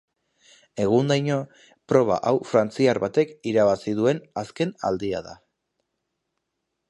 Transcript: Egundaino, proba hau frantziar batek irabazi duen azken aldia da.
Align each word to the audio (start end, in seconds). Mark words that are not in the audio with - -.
Egundaino, 0.83 1.35
proba 1.93 2.17
hau 2.29 2.33
frantziar 2.53 2.99
batek 3.05 3.35
irabazi 3.53 3.95
duen 3.99 4.23
azken 4.45 4.75
aldia 4.91 5.23
da. 5.31 5.39